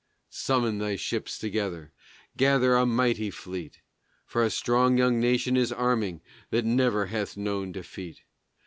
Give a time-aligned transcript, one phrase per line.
[0.31, 1.91] Summon thy ships together,
[2.35, 3.81] gather a mighty fleet!
[4.25, 8.23] For a strong young nation is arming that never hath known defeat.